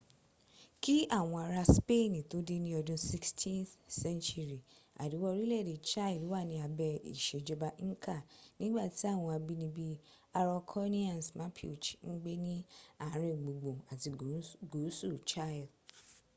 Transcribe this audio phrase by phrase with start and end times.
[0.81, 3.73] ki awon ara spain to de ni odun 16th
[4.03, 4.59] century
[5.03, 8.15] ariwa orile ede chile wa ni abe isejoba inca
[8.59, 9.89] nigbati awon abinibi
[10.39, 12.55] araucanians mapuche n gbe ni
[13.07, 14.07] aringbungbun ati
[14.71, 15.67] guusu chile